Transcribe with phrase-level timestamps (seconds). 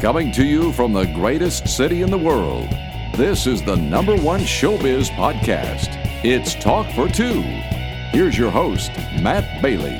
[0.00, 2.70] Coming to you from the greatest city in the world,
[3.18, 5.88] this is the number one showbiz podcast.
[6.24, 7.42] It's Talk for Two.
[8.10, 8.90] Here's your host,
[9.20, 9.98] Matt Bailey.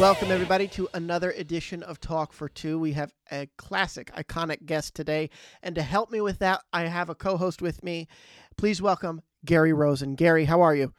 [0.00, 2.78] Welcome, everybody, to another edition of Talk for Two.
[2.78, 5.28] We have a classic, iconic guest today.
[5.62, 8.08] And to help me with that, I have a co host with me.
[8.56, 10.14] Please welcome Gary Rosen.
[10.14, 10.94] Gary, how are you?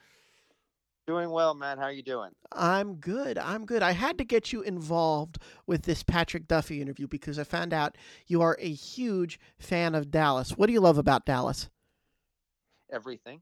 [1.05, 1.77] Doing well, man.
[1.77, 2.31] How are you doing?
[2.53, 3.37] I'm good.
[3.37, 3.83] I'm good.
[3.83, 7.97] I had to get you involved with this Patrick Duffy interview because I found out
[8.27, 10.51] you are a huge fan of Dallas.
[10.51, 11.69] What do you love about Dallas?
[12.89, 13.41] Everything.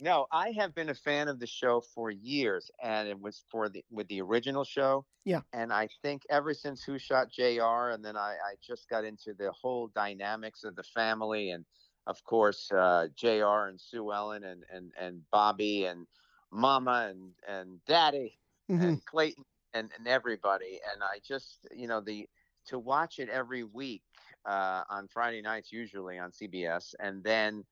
[0.00, 3.68] no, I have been a fan of the show for years, and it was for
[3.68, 5.04] the with the original show.
[5.28, 5.42] Yeah.
[5.52, 7.90] And I think ever since Who Shot J.R.
[7.90, 11.66] and then I, I just got into the whole dynamics of the family and
[12.08, 13.68] of course, uh, J.R.
[13.68, 16.06] and Sue Ellen and and and Bobby and
[16.50, 18.82] Mama and and Daddy mm-hmm.
[18.82, 19.44] and Clayton
[19.74, 20.80] and and everybody.
[20.92, 22.26] And I just, you know, the
[22.66, 24.02] to watch it every week
[24.46, 27.64] uh, on Friday nights, usually on CBS, and then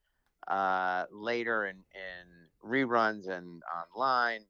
[0.48, 3.62] uh, later in in reruns and
[3.96, 4.40] online,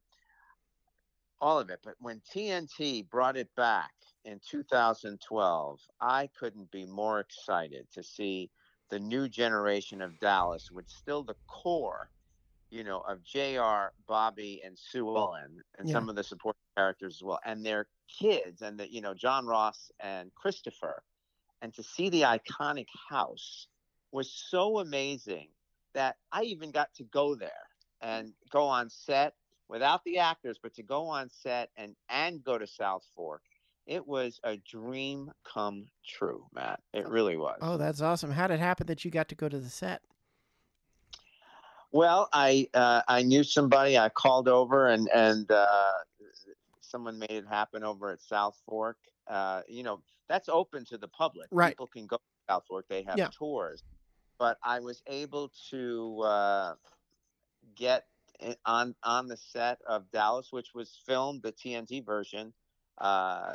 [1.40, 1.78] all of it.
[1.84, 3.92] But when TNT brought it back
[4.24, 8.50] in 2012, I couldn't be more excited to see
[8.90, 12.10] the new generation of Dallas with still the core,
[12.70, 15.92] you know, of JR, Bobby, and Sue Ellen, and yeah.
[15.92, 19.46] some of the supporting characters as well, and their kids, and the, you know, John
[19.46, 21.02] Ross and Christopher.
[21.62, 23.66] And to see the iconic house
[24.12, 25.48] was so amazing
[25.94, 27.50] that I even got to go there
[28.00, 29.34] and go on set
[29.68, 33.42] without the actors, but to go on set and and go to South Fork
[33.86, 36.80] it was a dream come true, Matt.
[36.92, 37.58] It really was.
[37.60, 38.30] Oh, that's awesome.
[38.30, 40.02] How did it happen that you got to go to the set?
[41.92, 43.96] Well, I uh, I knew somebody.
[43.96, 45.92] I called over, and and uh,
[46.80, 48.94] someone made it happen over at Southfork.
[49.28, 51.48] Uh, you know, that's open to the public.
[51.50, 51.70] Right.
[51.70, 52.82] People can go to Southfork.
[52.88, 53.28] They have yeah.
[53.32, 53.84] tours.
[54.38, 56.74] But I was able to uh,
[57.74, 58.04] get
[58.66, 62.52] on on the set of Dallas, which was filmed the TNT version
[62.98, 63.54] uh,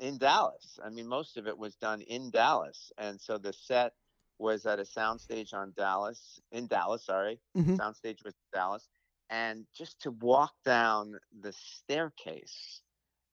[0.00, 0.80] in Dallas.
[0.84, 3.92] I mean, most of it was done in Dallas, and so the set
[4.38, 7.04] was at a soundstage on Dallas, in Dallas.
[7.04, 7.76] Sorry, mm-hmm.
[7.76, 8.88] soundstage was Dallas,
[9.28, 12.80] and just to walk down the staircase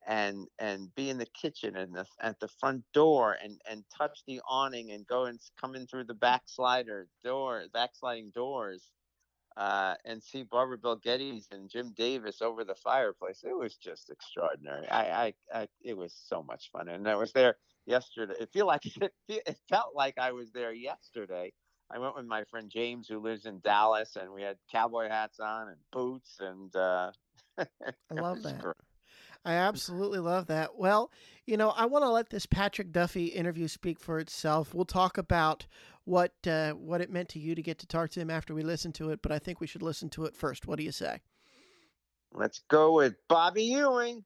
[0.06, 4.19] and and be in the kitchen and the, at the front door and and touch
[4.25, 8.91] the awning and go and come in through the backslider door backsliding doors
[9.57, 13.44] uh, and see Barbara Bel Geddes and Jim Davis over the fireplace.
[13.44, 14.88] It was just extraordinary.
[14.88, 17.57] I, I, I, it was so much fun, and I was there
[17.88, 18.35] yesterday.
[18.40, 21.51] It feel like it, it felt like I was there yesterday.
[21.90, 25.40] I went with my friend James, who lives in Dallas, and we had cowboy hats
[25.40, 27.12] on and boots, and uh,
[27.57, 27.66] I
[28.12, 28.59] love that.
[28.59, 28.75] Great.
[29.45, 30.78] I absolutely love that.
[30.78, 31.09] Well,
[31.45, 34.74] you know, I want to let this Patrick Duffy interview speak for itself.
[34.74, 35.66] We'll talk about
[36.07, 38.63] what uh, what it meant to you to get to talk to him after we
[38.63, 40.66] listen to it, but I think we should listen to it first.
[40.66, 41.19] What do you say?
[42.34, 44.23] Let's go with Bobby Ewing.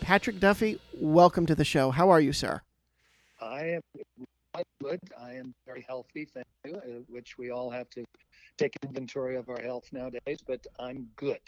[0.00, 1.90] Patrick Duffy, welcome to the show.
[1.90, 2.62] How are you, sir?
[3.40, 3.82] I am
[4.82, 5.00] good.
[5.20, 8.04] I am very healthy, thank you, uh, which we all have to
[8.56, 11.40] take inventory of our health nowadays, but I'm good.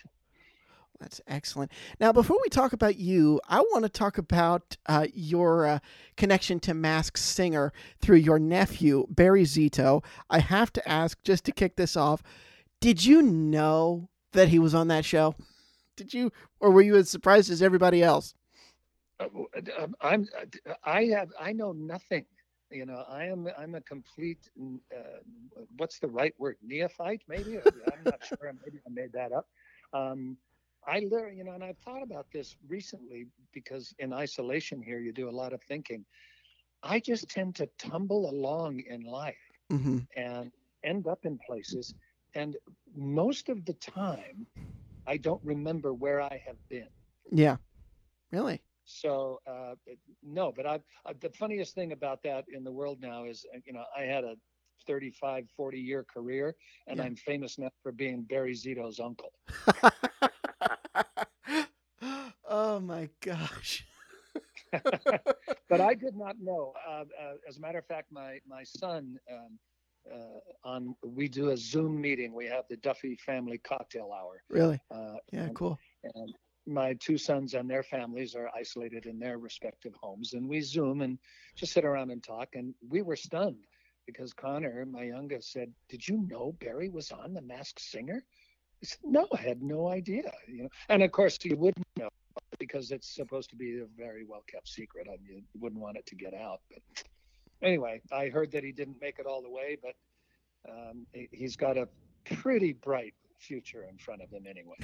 [1.00, 1.70] That's excellent.
[2.00, 5.78] Now, before we talk about you, I want to talk about uh, your uh,
[6.16, 10.04] connection to Masked Singer through your nephew, Barry Zito.
[10.30, 12.22] I have to ask, just to kick this off,
[12.80, 15.34] did you know that he was on that show?
[15.96, 16.30] Did you,
[16.60, 18.34] or were you as surprised as everybody else?
[19.18, 19.26] Uh,
[19.78, 20.28] um, I'm,
[20.84, 22.24] I have, I know nothing.
[22.70, 24.98] You know, I am, I'm a complete, uh,
[25.76, 26.56] what's the right word?
[26.62, 27.58] Neophyte, maybe?
[27.58, 28.38] I'm not sure.
[28.64, 29.46] Maybe I made that up.
[29.92, 30.36] Um,
[30.86, 35.12] I literally, you know, and I've thought about this recently because in isolation here, you
[35.12, 36.04] do a lot of thinking.
[36.82, 39.34] I just tend to tumble along in life
[39.72, 39.98] mm-hmm.
[40.16, 40.52] and
[40.84, 41.94] end up in places.
[42.34, 42.56] And
[42.94, 44.46] most of the time,
[45.06, 46.88] I don't remember where I have been.
[47.32, 47.56] Yeah.
[48.30, 48.62] Really?
[48.84, 49.74] So, uh,
[50.22, 53.58] no, but I've, uh, the funniest thing about that in the world now is, uh,
[53.66, 54.34] you know, I had a
[54.86, 56.54] 35, 40 year career,
[56.86, 57.04] and yeah.
[57.04, 59.32] I'm famous now for being Barry Zito's uncle.
[62.76, 63.86] oh my gosh.
[64.72, 66.74] but I did not know.
[66.86, 69.58] Uh, uh, as a matter of fact, my my son um,
[70.12, 72.34] uh, on we do a Zoom meeting.
[72.34, 74.42] We have the Duffy family cocktail hour.
[74.50, 74.78] Really?
[74.90, 75.78] Uh, yeah, and, cool.
[76.14, 76.34] And
[76.66, 81.00] my two sons and their families are isolated in their respective homes, and we Zoom
[81.00, 81.18] and
[81.54, 82.56] just sit around and talk.
[82.56, 83.64] And we were stunned
[84.06, 88.22] because Connor, my youngest, said, "Did you know Barry was on The Masked Singer?"
[88.82, 92.10] I said, "No, I had no idea." You know, and of course you wouldn't know
[92.58, 95.06] because it's supposed to be a very well kept secret.
[95.08, 96.60] I mean, you wouldn't want it to get out.
[96.70, 97.04] But
[97.62, 99.94] anyway, I heard that he didn't make it all the way, but
[100.70, 101.88] um, he's got a
[102.24, 104.76] pretty bright future in front of him anyway.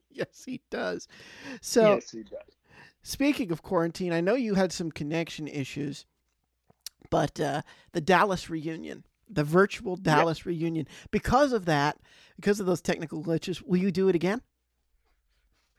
[0.10, 1.08] yes, he does.
[1.60, 2.58] So, yes, he does.
[3.02, 6.06] Speaking of quarantine, I know you had some connection issues,
[7.10, 7.62] but uh,
[7.92, 10.46] the Dallas reunion, the virtual Dallas yep.
[10.46, 11.98] reunion, because of that,
[12.36, 14.42] because of those technical glitches, will you do it again?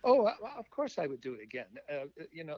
[0.06, 1.66] Oh, of course I would do it again.
[1.92, 2.58] Uh, you know,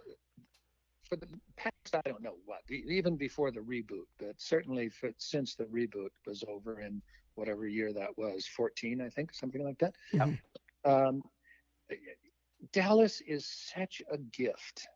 [1.08, 5.56] for the past, I don't know what, even before the reboot, but certainly for, since
[5.56, 7.02] the reboot was over in
[7.36, 9.96] whatever year that was, 14, I think, something like that.
[10.14, 10.90] Mm-hmm.
[10.90, 11.22] Um,
[12.74, 14.88] Dallas is such a gift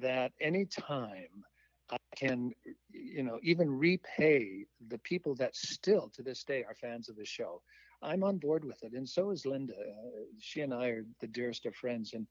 [0.00, 1.44] that anytime
[1.90, 2.52] I can,
[2.90, 7.24] you know, even repay the people that still to this day are fans of the
[7.24, 7.62] show,
[8.04, 8.92] I'm on board with it.
[8.92, 9.74] And so is Linda.
[9.74, 12.12] Uh, she and I are the dearest of friends.
[12.14, 12.26] And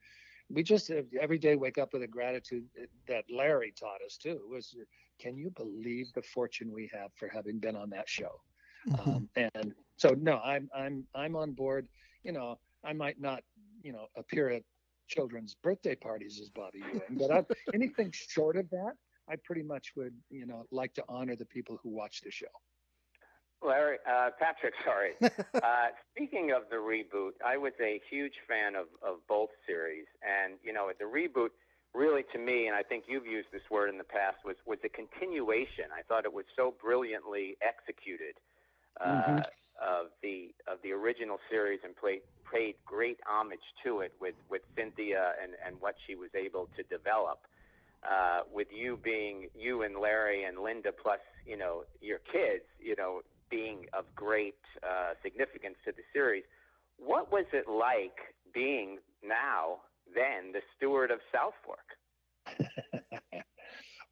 [0.49, 2.65] we just uh, every day wake up with a gratitude
[3.07, 4.75] that Larry taught us too was
[5.19, 8.41] can you believe the fortune we have for having been on that show?
[8.87, 9.09] Mm-hmm.
[9.09, 11.87] Um, and so no, I'm I'm I'm on board.
[12.23, 13.43] You know, I might not
[13.81, 14.63] you know appear at
[15.07, 17.43] children's birthday parties as Bobby Ewing, but I,
[17.73, 18.93] anything short of that,
[19.29, 22.47] I pretty much would you know like to honor the people who watch the show.
[23.65, 25.11] Larry, uh, Patrick, sorry.
[25.21, 30.55] uh, speaking of the reboot, I was a huge fan of, of both series, and
[30.63, 31.49] you know the reboot
[31.93, 34.79] really to me, and I think you've used this word in the past, was was
[34.83, 35.85] a continuation.
[35.97, 38.35] I thought it was so brilliantly executed
[38.99, 39.37] uh, mm-hmm.
[39.81, 42.21] of the of the original series and played
[42.51, 46.83] paid great homage to it with with Cynthia and and what she was able to
[46.83, 47.39] develop.
[48.03, 52.95] Uh, with you being you and Larry and Linda plus you know your kids, you
[52.97, 56.43] know being of great uh, significance to the series.
[56.97, 58.17] What was it like
[58.53, 59.81] being now
[60.13, 61.87] then the steward of South Fork?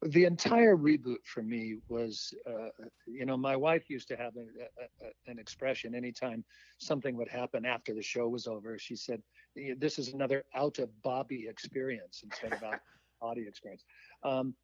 [0.02, 2.68] the entire reboot for me was, uh,
[3.06, 6.44] you know, my wife used to have a, a, a, an expression anytime
[6.78, 8.78] something would happen after the show was over.
[8.78, 9.22] She said,
[9.78, 12.80] "This is another out of Bobby experience instead of out
[13.20, 13.84] body experience."
[14.24, 14.54] Um,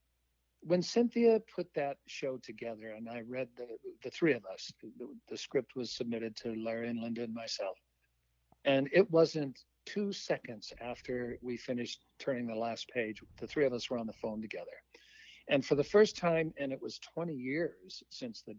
[0.61, 3.67] when Cynthia put that show together, and I read the
[4.03, 4.91] the three of us, the,
[5.29, 7.79] the script was submitted to Larry and Linda and myself,
[8.65, 13.73] and it wasn't two seconds after we finished turning the last page, the three of
[13.73, 14.83] us were on the phone together
[15.49, 18.55] and for the first time, and it was 20 years since the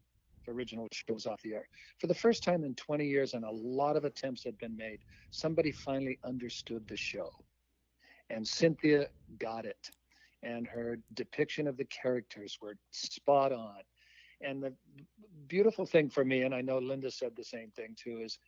[0.48, 1.68] original show was off the air,
[2.00, 5.00] for the first time in 20 years, and a lot of attempts had been made,
[5.30, 7.30] somebody finally understood the show.
[8.32, 9.08] And Cynthia
[9.38, 9.92] got it.
[10.44, 13.80] And her depiction of the characters were spot on.
[14.42, 14.74] And the
[15.48, 18.40] beautiful thing for me, and I know Linda said the same thing too, is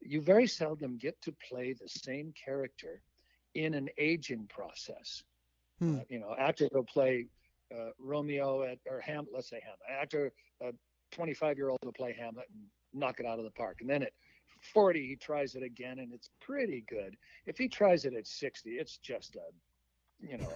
[0.00, 3.00] you very seldom get to play the same character
[3.54, 5.22] in an aging process.
[5.78, 5.96] Hmm.
[5.96, 7.26] Uh, you know, actors will play
[7.74, 10.00] uh, Romeo at or Hamlet, let's say Hamlet.
[10.00, 10.32] Actor,
[10.62, 10.72] a
[11.12, 14.02] 25 year old will play Hamlet and knock it out of the park, and then
[14.02, 14.12] at
[14.72, 17.16] 40 he tries it again and it's pretty good.
[17.46, 20.48] If he tries it at 60, it's just a you know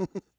[0.00, 0.06] a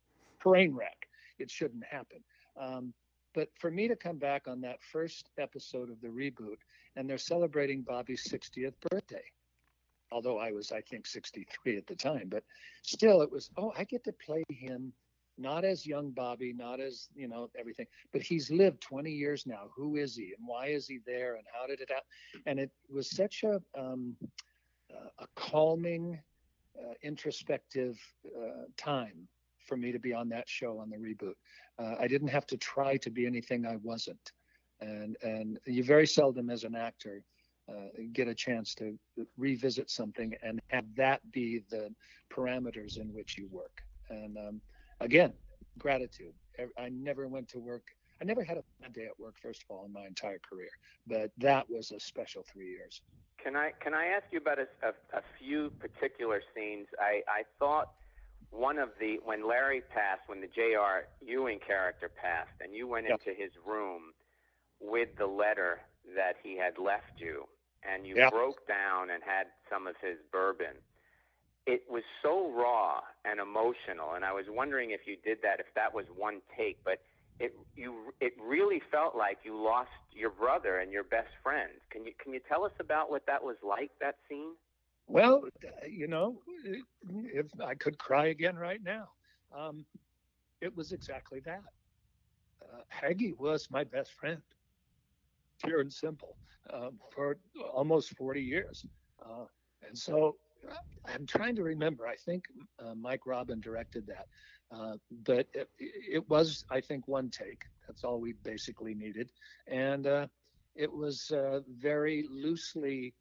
[0.45, 1.07] train wreck.
[1.39, 2.19] It shouldn't happen.
[2.59, 2.93] Um,
[3.33, 6.57] but for me to come back on that first episode of the reboot,
[6.95, 9.23] and they're celebrating Bobby's 60th birthday
[10.11, 12.43] although I was, I think, 63 at the time, but
[12.83, 14.93] still, it was, oh, I get to play him
[15.37, 19.69] not as young Bobby, not as you know everything, but he's lived 20 years now.
[19.75, 22.41] Who is he, and why is he there, and how did it happen?
[22.45, 24.15] And it was such a um,
[24.89, 26.17] uh, a calming,
[26.79, 29.27] uh, introspective uh, time
[29.65, 31.35] for me to be on that show on the reboot.
[31.79, 34.31] Uh, I didn't have to try to be anything I wasn't,
[34.79, 37.23] and and you very seldom as an actor.
[37.67, 38.95] Uh, get a chance to
[39.37, 41.89] revisit something and have that be the
[42.31, 43.81] parameters in which you work.
[44.11, 44.61] And um,
[44.99, 45.33] again,
[45.79, 46.33] gratitude.
[46.77, 47.87] I never went to work.
[48.21, 50.69] I never had a bad day at work, first of all, in my entire career.
[51.07, 53.01] But that was a special three years.
[53.43, 56.87] Can I can I ask you about a, a, a few particular scenes?
[56.99, 57.89] I, I thought
[58.55, 61.05] one of the when Larry passed, when the J.R.
[61.21, 63.19] Ewing character passed, and you went yep.
[63.19, 64.13] into his room
[64.79, 65.81] with the letter
[66.15, 67.45] that he had left you,
[67.83, 68.31] and you yep.
[68.31, 70.75] broke down and had some of his bourbon
[71.65, 75.65] it was so raw and emotional and i was wondering if you did that if
[75.75, 77.01] that was one take but
[77.39, 82.05] it you it really felt like you lost your brother and your best friend can
[82.05, 84.53] you can you tell us about what that was like that scene
[85.07, 85.43] well
[85.87, 86.39] you know
[87.33, 89.07] if i could cry again right now
[89.55, 89.85] um,
[90.61, 91.61] it was exactly that
[92.63, 94.41] uh, Haggie was my best friend
[95.63, 96.37] pure and simple
[96.73, 97.37] um, for
[97.73, 98.85] almost 40 years
[99.23, 99.45] uh,
[99.87, 100.35] and so
[101.07, 102.07] I'm trying to remember.
[102.07, 102.45] I think
[102.79, 104.25] uh, Mike Robin directed that,
[104.75, 104.93] uh,
[105.25, 107.61] but it, it, was, I think, one take.
[107.87, 109.29] That's all we basically needed,
[109.67, 110.27] and uh,
[110.75, 113.13] it was uh, very loosely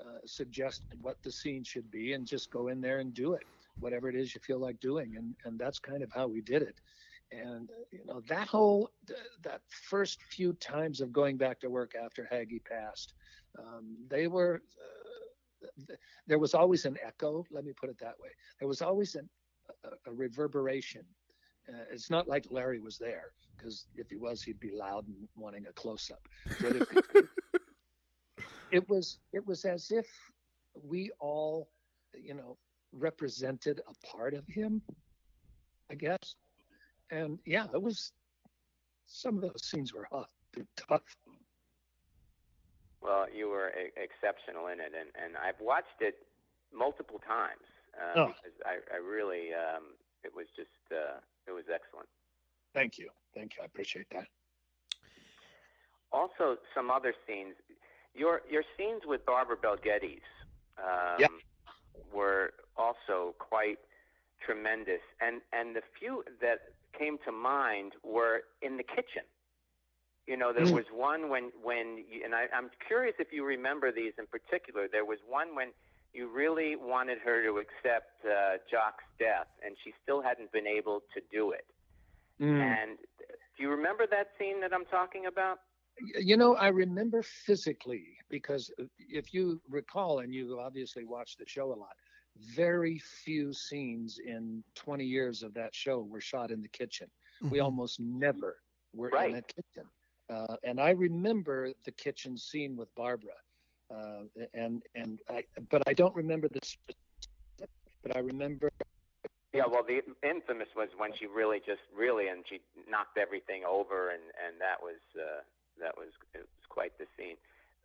[0.00, 3.44] uh, suggested what the scene should be, and just go in there and do it,
[3.80, 6.62] whatever it is you feel like doing, and and that's kind of how we did
[6.62, 6.80] it.
[7.30, 8.90] And you know that whole
[9.42, 13.14] that first few times of going back to work after Haggie passed,
[13.58, 14.62] um, they were
[16.26, 17.44] there was always an echo.
[17.50, 18.30] Let me put it that way.
[18.58, 19.28] There was always an,
[19.84, 21.04] a, a reverberation.
[21.68, 25.16] Uh, it's not like Larry was there because if he was, he'd be loud and
[25.36, 26.26] wanting a close up.
[26.60, 27.26] But it,
[28.72, 30.06] it was it was as if
[30.82, 31.68] we all,
[32.14, 32.56] you know,
[32.92, 34.82] represented a part of him.
[35.90, 36.36] I guess,
[37.10, 38.12] and yeah, it was.
[39.10, 40.06] Some of those scenes were
[40.76, 41.00] tough.
[43.00, 46.16] Well, you were a- exceptional in it, and, and I've watched it
[46.74, 47.64] multiple times
[47.96, 48.26] uh, oh.
[48.26, 52.08] because I, I really, um, it was just, uh, it was excellent.
[52.74, 53.62] Thank you, thank you.
[53.62, 54.26] I appreciate that.
[56.12, 57.54] Also, some other scenes.
[58.14, 60.22] Your your scenes with Barbara Bel Geddes
[60.78, 61.26] um, yeah.
[62.12, 63.78] were also quite
[64.44, 66.58] tremendous, and and the few that
[66.98, 69.22] came to mind were in the kitchen.
[70.26, 70.72] You know, there mm.
[70.72, 74.86] was one when when you, and I, I'm curious if you remember these in particular.
[74.90, 75.68] There was one when
[76.12, 81.02] you really wanted her to accept uh, Jock's death, and she still hadn't been able
[81.14, 81.66] to do it.
[82.40, 82.60] Mm.
[82.60, 82.98] And
[83.56, 85.60] do you remember that scene that I'm talking about?
[86.00, 91.46] You know, I remember physically because uh, if you recall, and you obviously watched the
[91.46, 91.94] show a lot,
[92.36, 97.08] very few scenes in 20 years of that show were shot in the kitchen.
[97.42, 97.52] Mm-hmm.
[97.52, 98.58] We almost never
[98.94, 99.30] were right.
[99.30, 99.88] in a kitchen.
[100.30, 103.32] Uh, and I remember the kitchen scene with Barbara,
[103.94, 107.70] uh, and and I, but I don't remember the specific,
[108.02, 108.70] but I remember.
[109.54, 114.10] Yeah, well, the infamous was when she really just really and she knocked everything over,
[114.10, 115.40] and and that was uh,
[115.80, 117.36] that was it was quite the scene.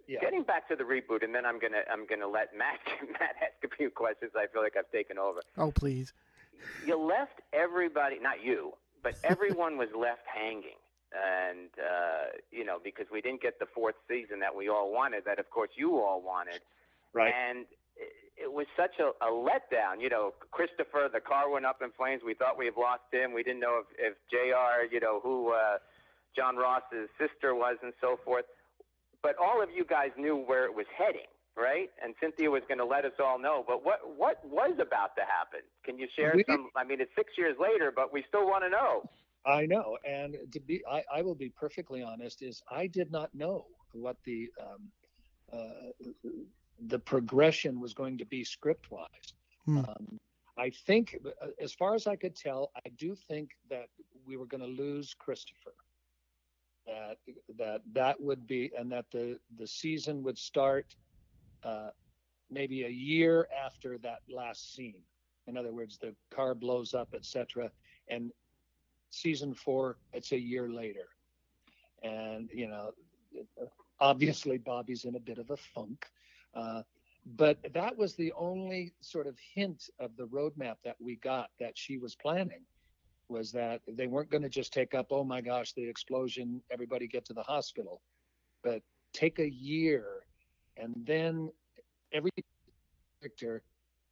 [0.07, 0.19] Yeah.
[0.19, 2.79] Getting back to the reboot, and then I'm gonna I'm gonna let Matt
[3.19, 4.31] Matt ask a few questions.
[4.35, 5.39] I feel like I've taken over.
[5.57, 6.13] Oh, please.
[6.85, 10.79] You left everybody, not you, but everyone was left hanging
[11.13, 15.23] and uh, you know because we didn't get the fourth season that we all wanted,
[15.25, 16.59] that of course you all wanted,
[17.13, 17.31] right?
[17.31, 17.65] And
[18.37, 20.01] it, was such a, a letdown.
[20.01, 22.21] You know, Christopher, the car went up in flames.
[22.25, 23.33] We thought we had lost him.
[23.33, 24.85] We didn't know if, if J.R.
[24.91, 25.77] You know who uh,
[26.35, 28.45] John Ross's sister was and so forth.
[29.21, 31.89] But all of you guys knew where it was heading, right?
[32.03, 33.63] And Cynthia was going to let us all know.
[33.65, 35.61] But what what was about to happen?
[35.85, 36.69] Can you share we, some?
[36.75, 39.09] I mean, it's six years later, but we still want to know.
[39.45, 42.41] I know, and to be, I, I will be perfectly honest.
[42.41, 44.91] Is I did not know what the um,
[45.51, 46.29] uh,
[46.87, 49.33] the progression was going to be script wise.
[49.65, 49.79] Hmm.
[49.79, 50.19] Um,
[50.57, 53.87] I think, uh, as far as I could tell, I do think that
[54.25, 55.73] we were going to lose Christopher.
[56.85, 57.17] That
[57.57, 60.95] that that would be, and that the the season would start
[61.63, 61.89] uh,
[62.51, 65.01] maybe a year after that last scene.
[65.47, 67.71] In other words, the car blows up, etc.
[68.07, 68.31] And
[69.09, 71.07] season four, it's a year later.
[72.03, 72.91] And, you know,
[73.99, 76.05] obviously Bobby's in a bit of a funk.
[76.53, 76.83] Uh,
[77.37, 81.77] but that was the only sort of hint of the roadmap that we got that
[81.77, 82.61] she was planning
[83.33, 87.07] was that they weren't going to just take up, oh my gosh, the explosion, everybody
[87.07, 88.01] get to the hospital,
[88.63, 88.81] but
[89.13, 90.05] take a year
[90.77, 91.51] and then
[92.13, 92.31] every
[93.19, 93.63] character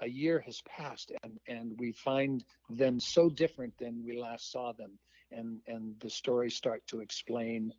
[0.01, 4.73] a year has passed and, and we find them so different than we last saw
[4.73, 4.91] them
[5.31, 7.71] and and the stories start to explain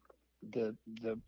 [0.53, 1.19] the the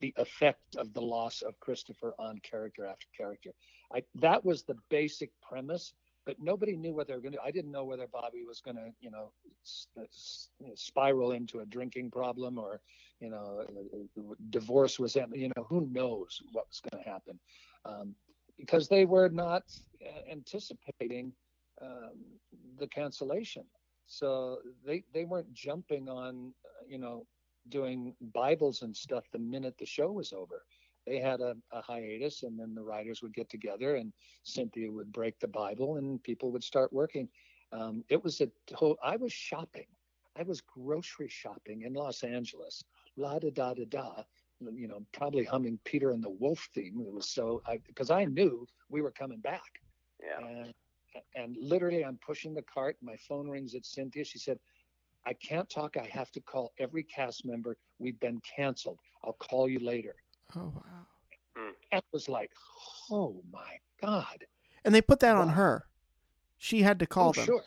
[0.00, 3.50] the effect of the loss of Christopher on character after character.
[3.94, 5.94] I, that was the basic premise,
[6.26, 7.42] but nobody knew what they were going to.
[7.42, 9.30] I didn't know whether Bobby was going to, you know,
[10.74, 12.80] spiral into a drinking problem or,
[13.20, 13.64] you know,
[14.50, 17.38] divorce was, you know, who knows what was going to happen.
[17.84, 18.14] Um,
[18.58, 19.62] because they were not
[20.04, 21.32] uh, anticipating
[21.80, 22.24] um,
[22.78, 23.64] the cancellation.
[24.06, 27.26] So they they weren't jumping on, uh, you know,
[27.68, 30.64] doing Bibles and stuff the minute the show was over.
[31.06, 35.12] They had a, a hiatus, and then the writers would get together, and Cynthia would
[35.12, 37.28] break the Bible, and people would start working.
[37.72, 38.96] Um, it was a whole.
[39.02, 39.86] I was shopping.
[40.38, 42.84] I was grocery shopping in Los Angeles.
[43.16, 44.22] La da da da da
[44.74, 47.00] you know, probably humming Peter and the Wolf theme.
[47.00, 49.80] It was so I because I knew we were coming back.
[50.22, 50.46] Yeah.
[50.46, 50.74] And,
[51.34, 52.96] and literally, I'm pushing the cart.
[53.02, 54.24] My phone rings at Cynthia.
[54.24, 54.58] She said,
[55.26, 55.96] "I can't talk.
[55.96, 57.76] I have to call every cast member.
[57.98, 58.98] We've been canceled.
[59.24, 60.14] I'll call you later."
[60.54, 61.06] Oh wow.
[61.58, 61.72] Mm.
[61.92, 62.52] It was like,
[63.10, 64.44] oh my god.
[64.84, 65.86] And they put that on her.
[66.56, 67.46] She had to call oh, them.
[67.46, 67.62] sure.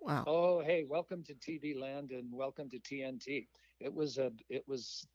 [0.00, 0.24] Wow.
[0.26, 3.46] Oh, hey, welcome to TV Land and welcome to TNT.
[3.80, 5.06] It was a it was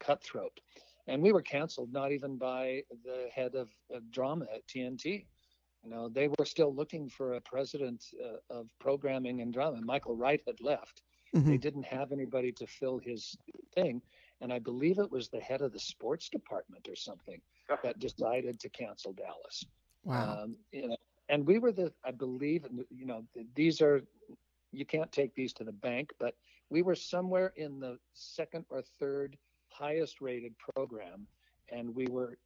[0.00, 0.58] cutthroat,
[1.06, 5.26] and we were canceled not even by the head of, of drama at TNT.
[5.84, 9.80] You know, they were still looking for a president uh, of programming and drama.
[9.82, 11.02] Michael Wright had left.
[11.34, 11.46] Mhm.
[11.46, 13.36] They didn't have anybody to fill his
[13.74, 14.02] thing,
[14.42, 17.40] and I believe it was the head of the sports department or something
[17.82, 19.64] that decided to cancel Dallas.
[20.04, 20.42] Wow.
[20.42, 20.96] Um, you know,
[21.28, 24.02] and we were the, I believe, you know, these are,
[24.72, 26.34] you can't take these to the bank, but
[26.68, 31.26] we were somewhere in the second or third highest rated program,
[31.70, 32.36] and we were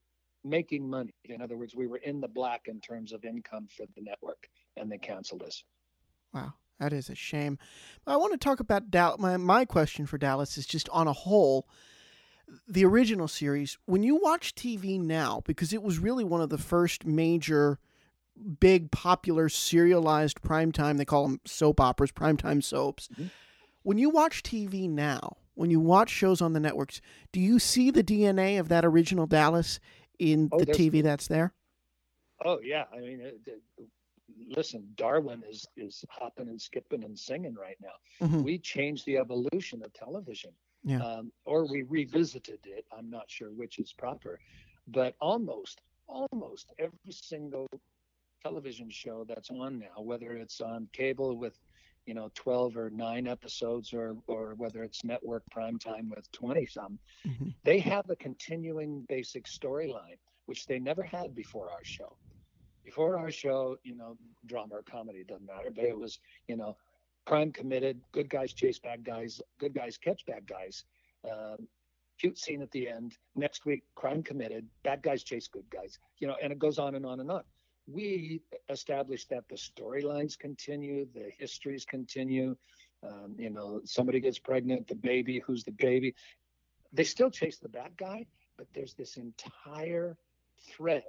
[0.44, 1.14] making money.
[1.24, 4.48] In other words, we were in the black in terms of income for the network,
[4.76, 5.64] and they canceled us.
[6.32, 7.58] Wow, that is a shame.
[8.06, 9.18] I want to talk about Dallas.
[9.18, 11.68] My my question for Dallas is just on a whole,
[12.68, 13.78] the original series.
[13.86, 17.78] When you watch TV now, because it was really one of the first major,
[18.60, 20.98] big popular serialized primetime.
[20.98, 23.08] They call them soap operas, primetime soaps.
[23.08, 23.30] Mhm.
[23.82, 27.00] When you watch TV now, when you watch shows on the networks,
[27.32, 29.80] do you see the DNA of that original Dallas
[30.18, 31.54] in Oh, the TV that's there?
[32.44, 33.22] Oh yeah, I mean,
[34.36, 37.96] listen, Darwin is is hopping and skipping and singing right now.
[38.26, 38.42] Mhm.
[38.44, 40.52] We changed the evolution of television,
[40.84, 41.02] Yeah.
[41.02, 42.86] um, or we revisited it.
[42.92, 44.40] I'm not sure which is proper,
[44.88, 47.66] but almost almost every single
[48.42, 51.58] television show that's on now, whether it's on cable with
[52.06, 56.98] you know 12 or 9 episodes or or whether it's network primetime with 20 some
[57.26, 57.52] Mhm.
[57.64, 62.16] they have a continuing basic storyline which they never had before our show
[62.86, 64.16] before our show you know
[64.46, 66.76] drama or comedy doesn't matter but it was you know
[67.26, 70.84] crime committed good guys chase bad guys good guys catch bad guys
[71.30, 71.66] um,
[72.18, 76.28] cute scene at the end next week crime committed bad guys chase good guys you
[76.28, 77.42] know and it goes on and on and on.
[77.88, 82.56] We established that the storylines continue the histories continue
[83.02, 86.14] um, you know somebody gets pregnant the baby who's the baby?
[86.92, 90.16] They still chase the bad guy but there's this entire
[90.68, 91.02] thread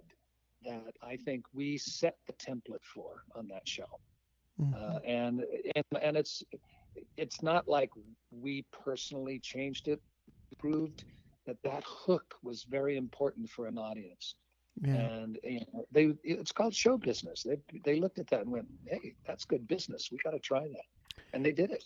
[0.64, 4.00] that i think we set the template for on that show
[4.60, 4.74] Mhm.
[4.74, 6.44] uh, and, and and it's
[7.16, 7.92] it's not like
[8.32, 10.02] we personally changed it
[10.58, 11.04] proved
[11.46, 14.36] that that hook was very important for an audience.
[14.82, 14.94] Yeah.
[14.94, 17.42] and you know, they it's called show business.
[17.44, 20.10] They they looked at that and went hey that's good business.
[20.12, 21.24] We got to try that.
[21.34, 21.84] And they did it.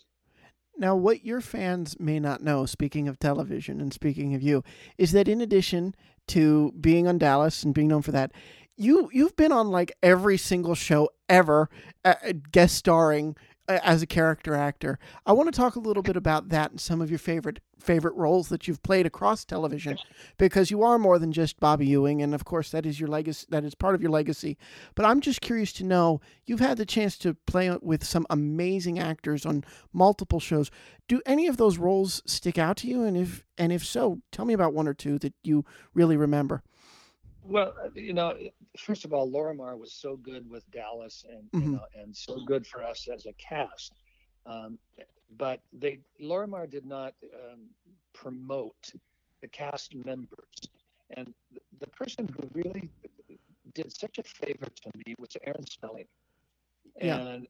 [0.76, 4.62] Now, what your fans may not know, speaking of television and speaking of you,
[4.98, 5.94] is that in addition
[6.28, 8.32] to being on Dallas and being known for that,
[8.76, 11.68] you you've been on like every single show ever,
[12.04, 13.36] uh, uh, guest starring
[13.68, 14.98] uh, as a character actor.
[15.24, 18.14] I want to talk a little bit about that and some of your favorite favorite
[18.14, 19.98] roles that you've played across television,
[20.38, 23.46] because you are more than just Bobby Ewing, and of course that is your legacy.
[23.50, 24.56] That is part of your legacy.
[24.94, 28.98] But I'm just curious to know you've had the chance to play with some amazing
[28.98, 30.70] actors on multiple shows.
[31.08, 33.02] Do any of those roles stick out to you?
[33.02, 36.62] And if and if so, tell me about one or two that you really remember.
[37.44, 38.36] Well, uh, you know,
[38.78, 41.72] first of all, Lorimar was so good with Dallas, and you Mhm.
[41.72, 43.92] know, and so good for us as a cast.
[44.46, 44.78] Um,
[45.36, 47.74] but they Lorimar did not um,
[48.12, 48.92] promote
[49.40, 50.60] the cast members,
[51.10, 51.34] and
[51.80, 52.90] the person who really
[53.74, 56.08] did such a favor to me was Aaron Spelling.
[57.00, 57.18] Yeah.
[57.18, 57.48] And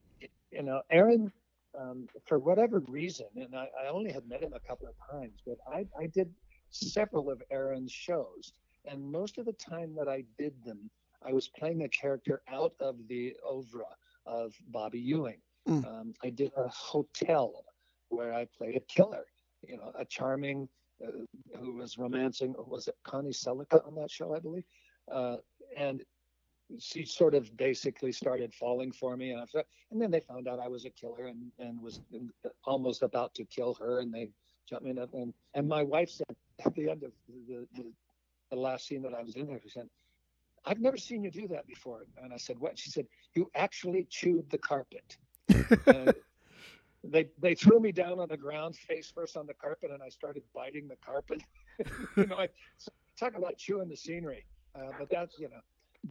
[0.51, 1.31] you know, Aaron,
[1.77, 5.41] um, for whatever reason, and I, I only had met him a couple of times,
[5.45, 6.33] but I, I did
[6.69, 8.53] several of Aaron's shows
[8.85, 10.89] and most of the time that I did them,
[11.25, 13.85] I was playing a character out of the oeuvre
[14.25, 15.39] of Bobby Ewing.
[15.67, 15.85] Mm.
[15.87, 17.63] Um, I did a hotel
[18.09, 19.25] where I played a killer,
[19.65, 20.67] you know, a charming
[21.05, 21.11] uh,
[21.59, 22.53] who was romancing.
[22.67, 24.65] Was it Connie Sellecca on that show, I believe?
[25.11, 25.37] Uh,
[25.77, 26.03] and
[26.79, 30.59] she sort of basically started falling for me, and, I, and then they found out
[30.59, 32.01] I was a killer and, and was
[32.65, 34.29] almost about to kill her, and they
[34.67, 35.13] jumped me up.
[35.13, 37.11] And, and my wife said at the end of
[37.47, 37.91] the, the,
[38.53, 39.99] the last scene that I was in there, she said,
[40.65, 42.05] I've never seen you do that before.
[42.23, 42.91] And I said, What?
[42.91, 45.17] She said, You actually chewed the carpet.
[47.03, 50.09] They they threw me down on the ground, face first on the carpet, and I
[50.09, 51.43] started biting the carpet.
[52.15, 52.49] you know, I
[53.19, 54.45] talk about chewing the scenery.
[54.75, 55.61] Uh, but that's you know.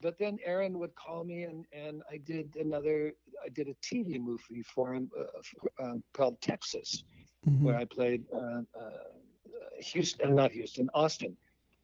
[0.01, 3.15] But then Aaron would call me, and and I did another.
[3.45, 7.05] I did a TV movie for him uh, uh, called Texas,
[7.47, 7.73] Mm-hmm.
[7.73, 9.05] where I played uh, uh,
[9.93, 11.37] Houston, not Houston, Austin,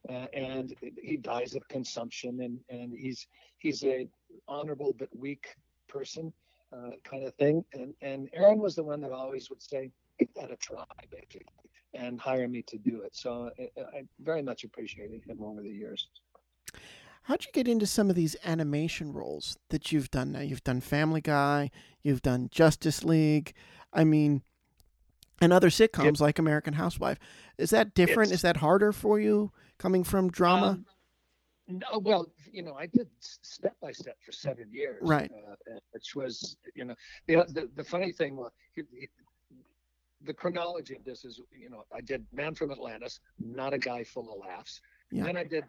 [0.09, 3.27] and he dies of consumption, and and he's
[3.59, 4.09] he's a
[4.47, 5.57] honorable but weak
[5.89, 6.33] person,
[6.73, 7.65] uh, kind of thing.
[7.73, 11.47] And and Aaron was the one that always would say, "Give that a try, basically,"
[11.95, 13.15] and hire me to do it.
[13.15, 16.09] So I, I very much appreciated him over the years.
[17.23, 20.41] How'd you get into some of these animation roles that you've done now?
[20.41, 21.71] You've done Family Guy,
[22.03, 23.53] you've done Justice League.
[23.93, 24.43] I mean,
[25.41, 27.19] and other sitcoms it, like American Housewife.
[27.59, 28.33] Is that different?
[28.33, 30.67] Is that harder for you coming from drama?
[30.67, 30.87] Um,
[31.69, 35.31] no, well, you know, I did step by step for seven years, right?
[35.31, 36.95] Uh, which was, you know,
[37.27, 38.51] the the, the funny thing was
[40.25, 44.03] the chronology of this is, you know, I did Man from Atlantis, not a guy
[44.03, 44.81] full of laughs.
[45.11, 45.25] Yeah.
[45.25, 45.65] Then I did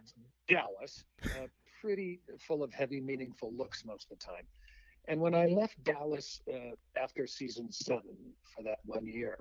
[0.48, 1.46] Dallas, uh,
[1.80, 4.44] pretty full of heavy, meaningful looks most of the time.
[5.06, 8.16] And when I left Dallas uh, after season seven
[8.54, 9.38] for that one year,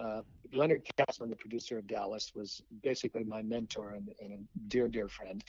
[0.00, 4.88] uh, Leonard Katzman, the producer of Dallas, was basically my mentor and, and a dear,
[4.88, 5.44] dear friend.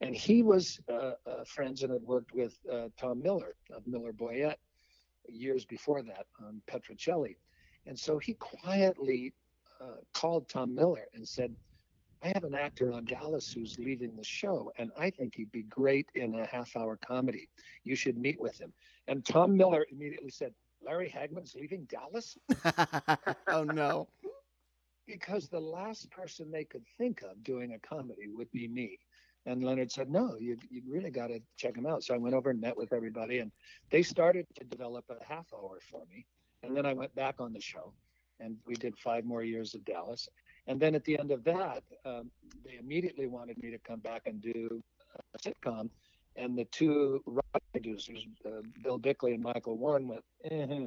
[0.00, 4.12] And he was uh, uh, friends and had worked with uh, Tom Miller of Miller
[4.12, 4.56] Boyett
[5.28, 7.36] years before that on Petrocelli.
[7.86, 9.34] And so he quietly
[9.80, 11.54] uh, called Tom Miller and said,
[12.22, 15.62] I have an actor on Dallas who's leaving the show, and I think he'd be
[15.62, 17.48] great in a half hour comedy.
[17.84, 18.74] You should meet with him.
[19.08, 20.52] And Tom Miller immediately said,
[20.84, 22.36] Larry Hagman's leaving Dallas?
[23.48, 24.08] oh, no.
[25.06, 28.98] because the last person they could think of doing a comedy would be me.
[29.46, 32.04] And Leonard said, No, you, you really got to check him out.
[32.04, 33.50] So I went over and met with everybody, and
[33.90, 36.26] they started to develop a half hour for me.
[36.62, 37.94] And then I went back on the show,
[38.38, 40.28] and we did five more years of Dallas.
[40.66, 42.30] And then at the end of that, um,
[42.64, 44.82] they immediately wanted me to come back and do
[45.34, 45.88] a sitcom.
[46.36, 47.22] And the two
[47.72, 50.86] producers, uh, Bill Bickley and Michael Warren, went, eh,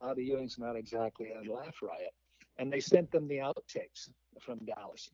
[0.00, 2.14] Bobby Ewing's not exactly a laugh riot.
[2.58, 4.08] And they sent them the outtakes
[4.40, 5.10] from Dallas.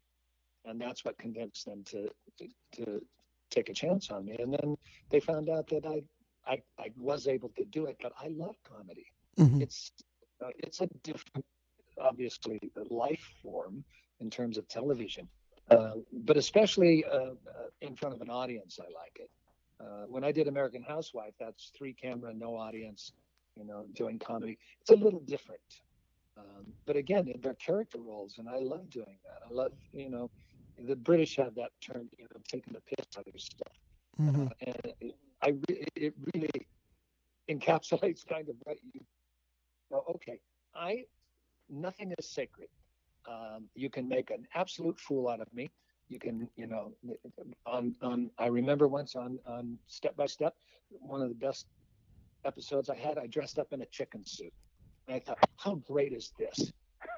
[0.64, 3.02] And that's what convinced them to, to, to
[3.50, 4.36] take a chance on me.
[4.38, 4.76] And then
[5.10, 6.02] they found out that I,
[6.50, 9.06] I, I was able to do it, but I love comedy.
[9.38, 9.62] Mm-hmm.
[9.62, 9.92] It's
[10.44, 11.44] uh, it's a different,
[12.00, 12.58] obviously,
[12.90, 13.84] life form
[14.20, 15.28] in terms of television,
[15.70, 15.92] uh,
[16.24, 17.34] but especially uh, uh,
[17.80, 19.30] in front of an audience, I like it.
[19.82, 23.12] Uh, when I did American Housewife, that's three camera, no audience,
[23.56, 24.58] you know, doing comedy.
[24.80, 25.60] It's a little different,
[26.38, 29.42] um, but again, they're character roles, and I love doing that.
[29.48, 30.30] I love, you know,
[30.78, 33.72] the British have that term, you know, taking the piss out of stuff,
[34.20, 34.46] mm-hmm.
[34.66, 36.66] and it, I re- it really
[37.50, 39.00] encapsulates kind of what you
[39.90, 40.40] well, okay,
[40.74, 41.04] I
[41.68, 42.68] nothing is sacred.
[43.28, 45.70] Um, you can make an absolute fool out of me.
[46.08, 46.92] You can, you know,
[47.66, 48.30] on on.
[48.38, 50.54] I remember once on on Step by Step,
[50.90, 51.66] one of the best
[52.44, 53.18] episodes I had.
[53.18, 54.52] I dressed up in a chicken suit,
[55.06, 56.70] and I thought, how great is this?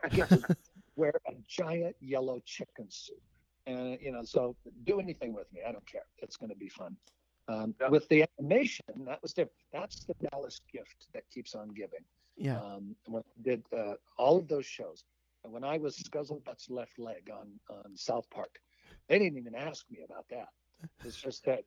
[0.04, 0.56] I get to
[0.96, 3.20] wear a giant yellow chicken suit,
[3.66, 5.60] and you know, so do anything with me.
[5.66, 6.06] I don't care.
[6.18, 6.96] It's going to be fun.
[7.48, 7.88] Um, yeah.
[7.88, 9.52] With the animation, that was different.
[9.72, 12.04] That's the Dallas gift that keeps on giving.
[12.36, 12.58] Yeah.
[12.58, 15.04] Um, when I did uh, all of those shows,
[15.42, 18.58] when I was Scuzzlebutt's left leg on on South Park,
[19.08, 20.48] they didn't even ask me about that.
[21.04, 21.60] It's just that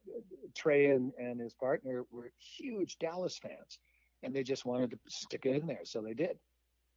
[0.56, 3.80] Trey and, and his partner were huge Dallas fans,
[4.24, 6.38] and they just wanted to stick it in there, so they did.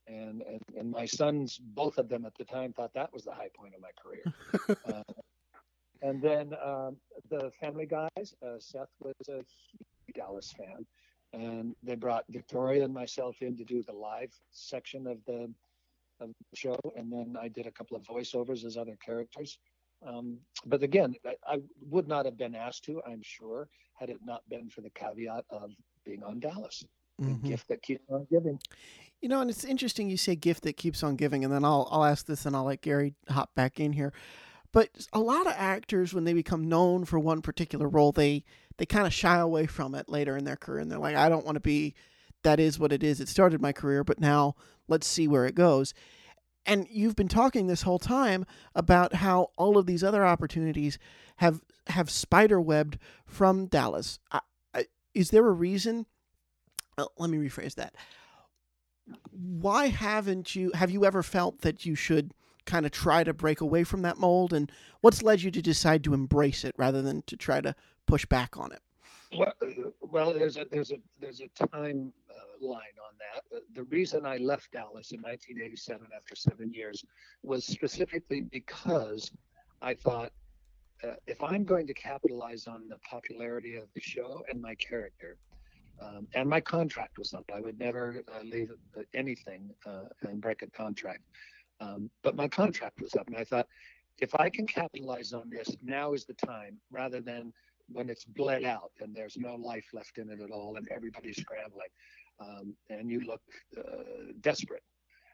[0.06, 3.32] And, and and my sons, both of them at the time, thought that was the
[3.32, 4.78] high point of my career.
[4.92, 5.22] uh,
[6.02, 6.96] and then um,
[7.28, 10.86] the Family Guys, uh, Seth was a huge Dallas fan,
[11.32, 15.52] and they brought Victoria and myself in to do the live section of the
[16.20, 19.58] of the show, and then I did a couple of voiceovers as other characters.
[20.06, 21.58] Um, but again, I, I,
[21.90, 25.44] would not have been asked to, I'm sure, had it not been for the caveat
[25.50, 25.72] of
[26.04, 26.84] being on Dallas,
[27.20, 27.42] mm-hmm.
[27.42, 28.58] the gift that keeps on giving.
[29.20, 31.86] You know, and it's interesting you say gift that keeps on giving, and then I'll
[31.90, 34.12] I'll ask this and I'll let Gary hop back in here.
[34.72, 38.44] But a lot of actors, when they become known for one particular role, they
[38.78, 41.28] they kind of shy away from it later in their career, and they're like, I
[41.28, 41.94] don't want to be.
[42.42, 43.20] That is what it is.
[43.20, 44.54] It started my career, but now
[44.88, 45.92] let's see where it goes.
[46.66, 48.44] And you've been talking this whole time
[48.74, 50.98] about how all of these other opportunities
[51.36, 54.18] have have spiderwebbed from Dallas.
[54.30, 54.40] I,
[54.74, 56.06] I, is there a reason?
[56.96, 57.94] Well, let me rephrase that.
[59.30, 60.70] Why haven't you?
[60.74, 62.32] Have you ever felt that you should?
[62.66, 64.70] kind of try to break away from that mold and
[65.00, 67.74] what's led you to decide to embrace it rather than to try to
[68.06, 68.80] push back on it
[69.36, 69.52] well,
[70.00, 74.36] well there's a there's a there's a time uh, line on that the reason i
[74.36, 77.04] left dallas in 1987 after seven years
[77.42, 79.30] was specifically because
[79.82, 80.30] i thought
[81.04, 85.36] uh, if i'm going to capitalize on the popularity of the show and my character
[86.02, 87.44] um, and my contract was up.
[87.54, 88.70] I would never uh, leave
[89.14, 91.20] anything uh, and break a contract.
[91.80, 93.66] Um, but my contract was up, and I thought,
[94.18, 97.52] if I can capitalize on this, now is the time, rather than
[97.92, 101.40] when it's bled out and there's no life left in it at all, and everybody's
[101.40, 101.88] scrambling,
[102.40, 103.42] um, and you look
[103.78, 104.82] uh, desperate.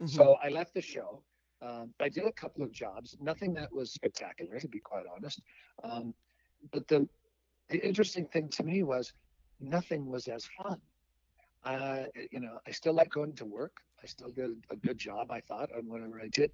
[0.00, 0.06] Mm-hmm.
[0.06, 1.22] So I left the show.
[1.62, 5.40] Um, I did a couple of jobs, nothing that was spectacular, to be quite honest.
[5.82, 6.14] Um,
[6.72, 7.08] but the
[7.68, 9.12] the interesting thing to me was
[9.60, 10.80] nothing was as fun.
[11.64, 13.72] Uh, you know, I still like going to work.
[14.02, 16.52] I still did a good job, I thought, on whatever I did.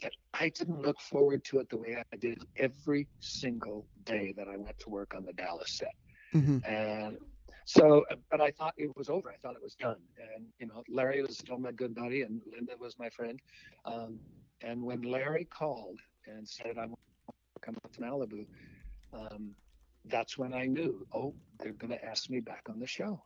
[0.00, 4.46] But I didn't look forward to it the way I did every single day that
[4.46, 5.94] I went to work on the Dallas set.
[6.34, 6.58] Mm-hmm.
[6.64, 7.18] And
[7.64, 9.30] so, but I thought it was over.
[9.30, 9.96] I thought it was done.
[10.34, 13.40] And, you know, Larry was still my good buddy and Linda was my friend.
[13.84, 14.18] Um,
[14.62, 16.94] and when Larry called and said, I'm
[17.60, 18.46] coming to Malibu,
[19.12, 19.54] um,
[20.06, 23.22] that's when I knew, oh, they're going to ask me back on the show.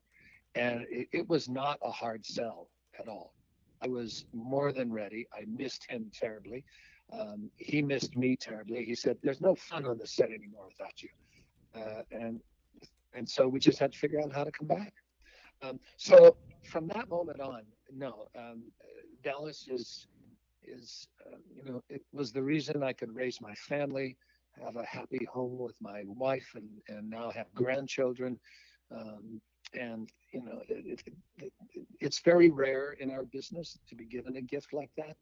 [0.54, 2.68] And it, it was not a hard sell
[2.98, 3.34] at all.
[3.82, 5.26] I was more than ready.
[5.32, 6.64] I missed him terribly.
[7.12, 8.84] Um, he missed me terribly.
[8.84, 11.10] He said, "There's no fun on the set anymore without you,"
[11.74, 12.40] uh, and
[13.16, 14.92] and so we just had to figure out how to come back.
[15.62, 18.64] Um, so from that moment on, no, um,
[19.22, 20.06] Dallas is
[20.62, 24.16] is uh, you know it was the reason I could raise my family,
[24.62, 28.38] have a happy home with my wife, and and now have grandchildren.
[28.94, 29.40] Um,
[29.74, 31.52] and you know it, it, it,
[32.00, 35.16] it's very rare in our business to be given a gift like that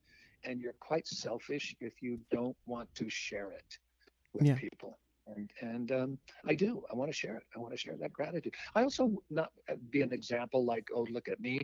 [0.44, 3.78] and you're quite selfish if you don't want to share it
[4.34, 4.54] with Yeah.
[4.54, 7.96] people and and um, i do i want to share it i want to share
[7.98, 8.54] that gratitude.
[8.74, 9.50] I also not
[9.90, 11.60] be an example like oh look at me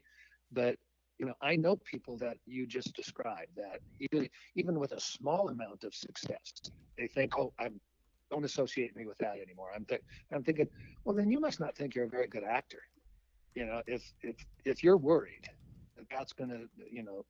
[0.52, 0.76] but
[1.18, 5.48] you know i know people that you just described that even even with a small
[5.50, 6.52] amount of success
[6.96, 7.80] they think oh i'm
[8.30, 9.70] don't associate me with that anymore.
[9.74, 10.00] I'm th-
[10.32, 10.68] i'm thinking
[11.04, 12.80] well then you must not think you're a very good actor.
[13.54, 15.46] You know if if if you're worried
[15.96, 17.24] that that's going to you know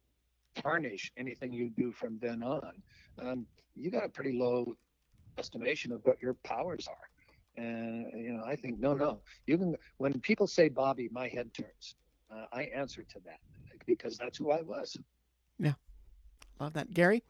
[0.57, 2.73] tarnish anything you do from then on
[3.23, 4.75] um, you got a pretty low
[5.41, 7.07] estimation of what your powers are
[7.63, 9.11] and you know i think no no
[9.47, 9.71] you can
[10.03, 11.87] when people say bobby my head turns
[12.33, 13.41] uh, i answer to that
[13.87, 14.97] because that's who i was
[15.59, 15.75] Yeah,
[16.61, 17.21] Love that, Gary.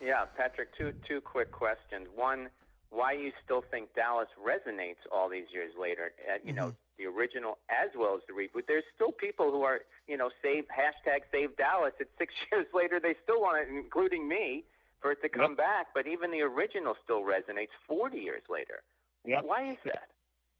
[0.00, 2.06] Yeah, Patrick, two two quick questions.
[2.14, 2.48] One,
[2.90, 6.12] why you still think Dallas resonates all these years later?
[6.28, 8.64] Uh, you know, the original as well as the reboot.
[8.66, 11.92] There's still people who are, you know, save hashtag Save Dallas.
[12.00, 12.96] It's six years later.
[13.00, 14.64] They still want it, including me,
[15.00, 15.88] for it to come back.
[15.94, 18.82] But even the original still resonates 40 years later.
[19.24, 19.42] Yep.
[19.44, 20.08] Why is that?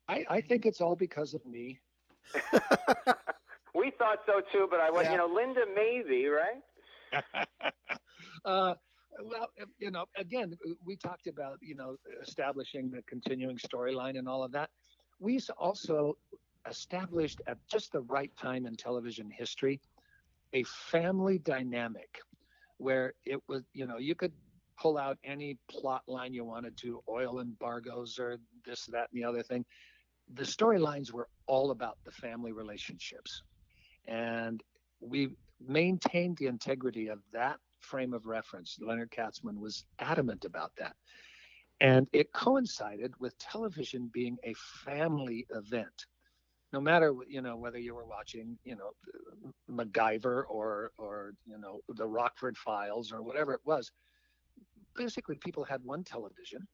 [0.09, 1.81] I, I think it's all because of me
[3.75, 5.13] we thought so too, but I was, Yeah.
[5.13, 6.63] you know, Linda maybe, right?
[8.45, 8.75] uh,
[9.23, 9.49] well,
[9.79, 14.53] you know, again, we talked about, you know, establishing the continuing storyline and all of
[14.53, 14.71] that.
[15.19, 16.17] We also
[16.69, 19.81] established at just the right time in television history
[20.53, 22.19] a family dynamic
[22.81, 24.33] where it was, you know, you could
[24.79, 29.25] pull out any plot line you wanted to, oil embargoes or this, that, and the
[29.25, 29.65] other thing.
[30.35, 33.43] The storylines were all about the family relationships.
[34.07, 34.63] And
[35.01, 38.79] we maintained the integrity of that frame of reference.
[38.81, 40.97] Leonard Katzman was adamant about that.
[41.81, 46.07] And it coincided with television being a family event.
[46.73, 48.93] No matter you know whether you were watching you know
[49.71, 53.93] MacGyver or or you know the Rockford Files or whatever it was,
[54.97, 56.67] basically people had one television.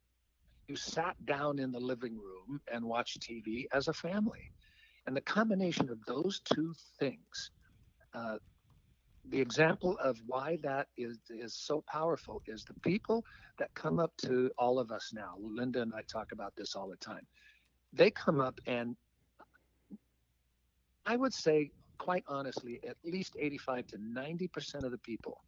[0.69, 4.51] You sat down in the living room and watched TV as a family,
[5.07, 7.51] and the combination of those two things
[8.15, 8.37] uh,
[9.29, 13.25] the example of why that is is so powerful is the people
[13.59, 15.35] that come up to all of us now.
[15.41, 17.27] Linda and I talk about this all the time.
[17.93, 18.97] They come up and
[21.07, 25.39] I would say quite honestly, at least 85 to 90 percent of the people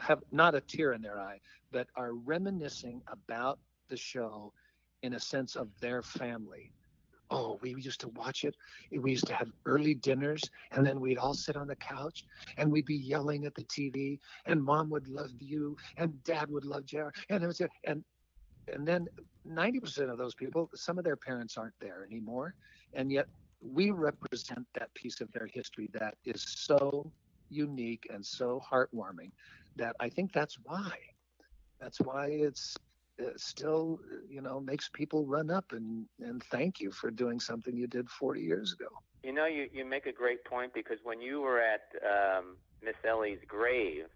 [0.00, 1.38] have not a tear in their eye,
[1.70, 4.52] but are reminiscing about the show
[5.02, 6.72] in a sense of their family.
[7.30, 8.54] Oh, we used to watch it.
[8.90, 12.24] We used to have early dinners, and then we'd all sit on the couch,
[12.58, 16.66] and we'd be yelling at the TV, and Mom would love you, and Dad would
[16.66, 18.04] love JR, and was, and
[18.72, 19.06] and then
[19.48, 22.54] 90% of those people, some of their parents aren't there anymore,
[22.92, 23.26] and yet
[23.62, 27.10] we represent that piece of their history that is so
[27.48, 29.30] unique and so heartwarming
[29.76, 30.92] that I think that's why.
[31.80, 32.76] That's why it's
[33.20, 37.76] uh, still, you know, makes people run up and, and thank you for doing something
[37.76, 38.88] you did 40 years ago.
[39.22, 42.94] You know, you, you make a great point because when you were at um, Miss
[43.08, 44.06] Ellie's grave,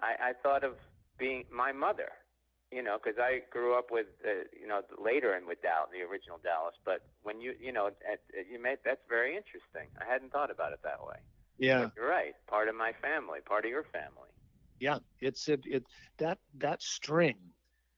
[0.00, 0.72] I, I thought of
[1.18, 2.08] being my mother.
[2.72, 6.02] You know, because I grew up with, uh, you know, later and with Dallas, the
[6.02, 6.74] original Dallas.
[6.84, 9.88] But when you, you know, at, you made that's very interesting.
[10.00, 11.18] I hadn't thought about it that way.
[11.58, 11.90] Yeah.
[11.96, 12.34] You're right.
[12.48, 14.30] Part of my family, part of your family.
[14.80, 15.84] yeah it's it, it
[16.18, 17.36] that that string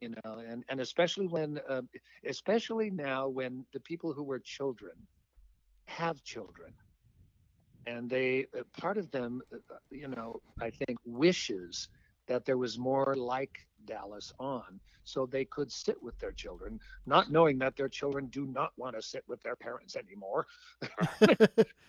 [0.01, 1.83] you know and and especially when uh,
[2.27, 4.93] especially now when the people who were children
[5.87, 6.73] have children
[7.87, 11.89] and they uh, part of them uh, you know i think wishes
[12.29, 17.31] that there was more like Dallas on so they could sit with their children, not
[17.31, 20.47] knowing that their children do not want to sit with their parents anymore.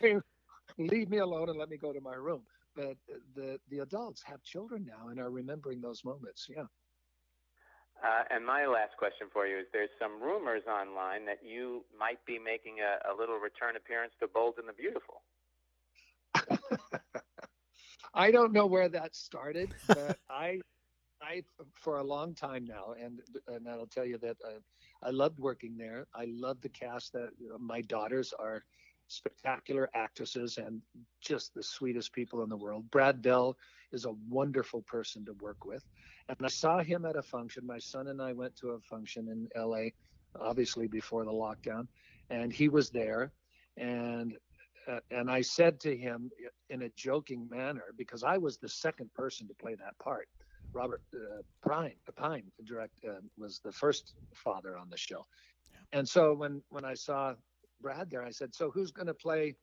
[0.78, 2.44] Leave me alone and let me go to my room.
[2.76, 2.96] But
[3.36, 6.48] the the adults have children now and are remembering those moments.
[6.50, 6.66] Yeah.
[8.02, 12.24] Uh, and my last question for you is: There's some rumors online that you might
[12.26, 15.22] be making a, a little return appearance to Bold and the Beautiful.
[18.14, 20.62] I don't know where that started, but I,
[21.22, 21.44] I
[21.76, 24.60] for a long time now, and and I'll tell you that uh,
[25.04, 26.08] I loved working there.
[26.16, 27.14] I loved the cast.
[27.14, 28.64] That you know, my daughters are
[29.08, 30.82] spectacular actresses and
[31.22, 32.90] just the sweetest people in the world.
[32.92, 33.58] Brad Bell
[33.92, 35.84] is a wonderful person to work with.
[36.28, 37.66] And I saw him at a function.
[37.66, 39.90] My son and I went to a function in LA,
[40.40, 41.88] obviously before the lockdown,
[42.30, 43.32] and he was there.
[43.78, 44.38] And
[44.88, 46.32] uh, and I said to him
[46.70, 50.28] in a joking manner because I was the second person to play that part.
[50.74, 55.26] Robert uh, Pine, Pine direct uh, was the first father on the show,
[55.92, 57.34] and so when when I saw
[57.82, 59.56] Brad there, I said, "So who's going to play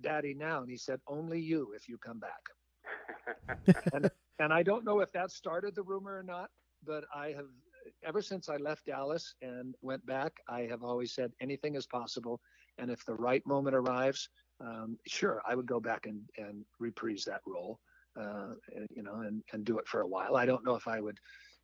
[0.00, 3.36] Daddy now?" And he said, "Only you if you come back."
[3.92, 6.50] and and I don't know if that started the rumor or not,
[6.84, 7.48] but I have
[8.04, 12.40] ever since I left Dallas and went back, I have always said anything is possible,
[12.78, 14.28] and if the right moment arrives,
[14.60, 17.80] um, sure, I would go back and and reprise that role,
[18.18, 18.54] uh,
[18.94, 20.36] you know, and and do it for a while.
[20.36, 21.18] I don't know if I would,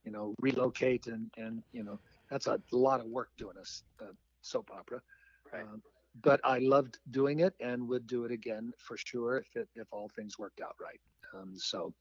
[0.04, 1.98] you know, relocate and and you know
[2.30, 4.08] that's a lot of work doing a, a
[4.40, 5.00] soap opera.
[5.52, 5.62] Right.
[5.62, 5.82] Um,
[6.22, 9.88] but I loved doing it and would do it again for sure if it, if
[9.92, 11.00] all things worked out right.
[11.34, 11.94] Um, so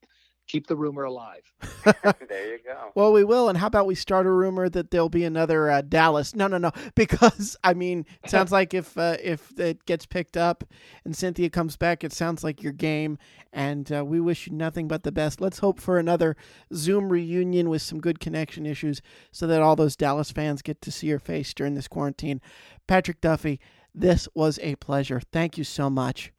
[0.47, 1.43] keep the rumor alive.
[2.27, 2.91] there you go.
[2.95, 3.49] Well, we will.
[3.49, 6.35] And how about we start a rumor that there'll be another uh, Dallas?
[6.35, 6.71] No, no, no.
[6.95, 10.63] Because I mean, it sounds like if uh, if it gets picked up
[11.05, 13.17] and Cynthia comes back, it sounds like your game.
[13.53, 15.41] And uh, we wish you nothing but the best.
[15.41, 16.35] Let's hope for another
[16.73, 20.91] Zoom reunion with some good connection issues, so that all those Dallas fans get to
[20.91, 22.41] see your face during this quarantine.
[22.87, 23.59] Patrick Duffy,
[23.93, 25.21] this was a pleasure.
[25.31, 26.31] Thank you so much.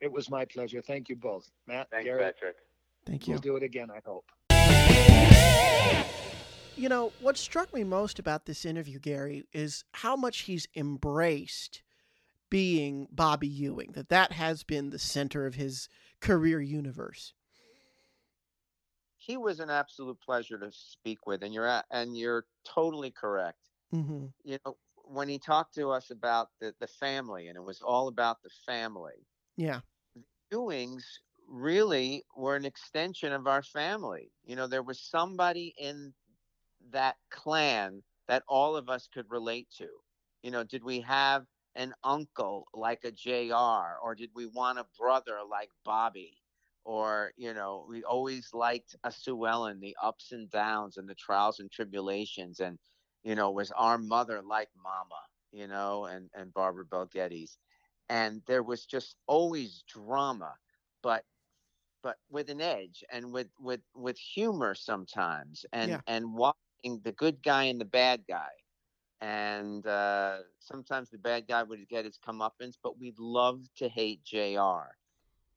[0.00, 0.82] It was my pleasure.
[0.82, 1.90] Thank you both, Matt.
[1.90, 2.56] Thanks, Gary, Patrick.
[3.06, 3.32] Thank you.
[3.32, 3.88] We'll do it again.
[3.90, 4.26] I hope.
[6.76, 11.82] You know, what struck me most about this interview, Gary, is how much he's embraced
[12.48, 15.88] being Bobby Ewing, that that has been the center of his
[16.20, 17.32] career universe.
[19.16, 23.58] He was an absolute pleasure to speak with, and you're at, and you're totally correct.
[23.92, 24.26] Mm-hmm.
[24.44, 28.06] You know, when he talked to us about the, the family, and it was all
[28.06, 29.80] about the family, Yeah.
[30.52, 31.02] Ewings
[31.48, 34.32] really were an extension of our family.
[34.44, 36.12] You know, there was somebody in
[36.90, 39.88] that clan that all of us could relate to.
[40.42, 44.86] You know, did we have an uncle like a JR or did we want a
[44.98, 46.38] brother like Bobby?
[46.84, 51.16] Or, you know, we always liked a Sue Ellen, the ups and downs and the
[51.16, 52.60] trials and tribulations.
[52.60, 52.78] And,
[53.24, 57.58] you know, was our mother like Mama, you know, and, and Barbara Bel Geddes.
[58.08, 60.54] And there was just always drama,
[61.02, 61.24] but
[62.06, 66.00] but with an edge and with with with humor sometimes and Yeah.
[66.06, 68.52] and watching the good guy and the bad guy
[69.20, 74.22] and uh, sometimes the bad guy would get his comeuppance but we'd love to hate
[74.22, 74.86] jr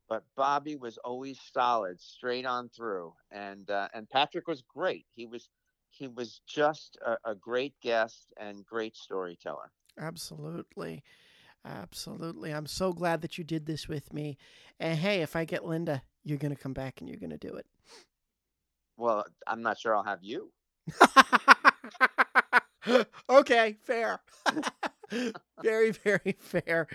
[0.07, 5.27] but bobby was always solid straight on through and uh, and patrick was great he
[5.27, 5.49] was
[5.91, 11.03] he was just a, a great guest and great storyteller Absolutely.
[11.65, 12.53] Absolutely.
[12.53, 14.37] I'm so glad that you did this with me.
[14.79, 17.37] And hey, if I get Linda, you're going to come back and you're going to
[17.37, 17.65] do it.
[18.97, 20.51] well i'm not sure i'll have you
[23.29, 24.19] okay, fair.
[25.63, 26.87] very, very fair.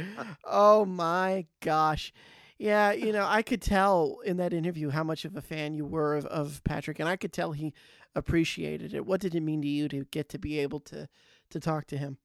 [0.44, 2.12] Oh my gosh.
[2.58, 5.84] Yeah, you know, I could tell in that interview how much of a fan you
[5.84, 7.74] were of, of Patrick, and I could tell he
[8.14, 9.04] appreciated it.
[9.04, 11.08] What did it mean to you to get to be able to
[11.50, 12.18] to talk to him?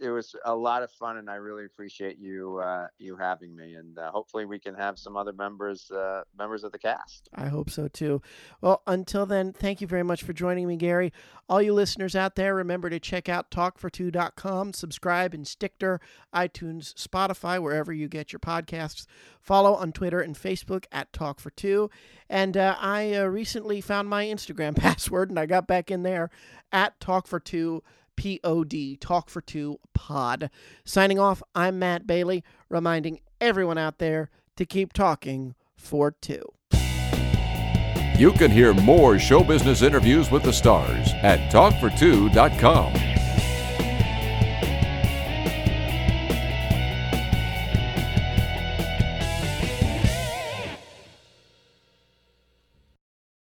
[0.00, 3.74] It was a lot of fun, and I really appreciate you uh, you having me.
[3.74, 7.28] And uh, hopefully, we can have some other members uh, members of the cast.
[7.34, 8.22] I hope so too.
[8.60, 11.12] Well, until then, thank you very much for joining me, Gary.
[11.48, 16.00] All you listeners out there, remember to check out talkfor2.com, subscribe in Stitcher,
[16.34, 19.06] iTunes, Spotify, wherever you get your podcasts.
[19.40, 21.88] Follow on Twitter and Facebook at Talk for Two.
[22.28, 26.30] And uh, I uh, recently found my Instagram password and I got back in there
[26.72, 27.46] at Talk4Two.
[27.46, 27.82] P O
[28.16, 30.50] D, Talk for Two Pod.
[30.84, 36.42] Signing off, I'm Matt Bailey, reminding everyone out there to keep talking for two.
[38.18, 43.05] You can hear more show business interviews with the stars at talkfor2.com.